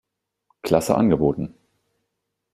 [0.63, 1.53] Klasse angeboten.